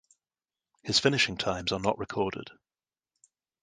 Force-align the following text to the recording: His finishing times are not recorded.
His 0.81 0.97
finishing 0.97 1.37
times 1.37 1.71
are 1.71 1.79
not 1.79 1.99
recorded. 1.99 2.49